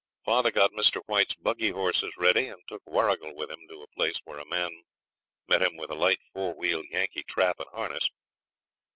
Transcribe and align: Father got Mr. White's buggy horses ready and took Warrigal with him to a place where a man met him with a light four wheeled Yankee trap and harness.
Father 0.25 0.49
got 0.49 0.71
Mr. 0.71 1.03
White's 1.05 1.35
buggy 1.35 1.69
horses 1.69 2.17
ready 2.17 2.47
and 2.47 2.59
took 2.67 2.81
Warrigal 2.87 3.35
with 3.35 3.51
him 3.51 3.67
to 3.69 3.83
a 3.83 3.95
place 3.95 4.17
where 4.23 4.39
a 4.39 4.47
man 4.49 4.81
met 5.47 5.61
him 5.61 5.77
with 5.77 5.91
a 5.91 5.93
light 5.93 6.23
four 6.33 6.55
wheeled 6.55 6.87
Yankee 6.89 7.21
trap 7.21 7.59
and 7.59 7.69
harness. 7.71 8.09